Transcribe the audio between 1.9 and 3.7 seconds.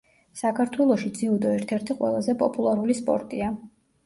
ყველაზე პოპულარული სპორტია.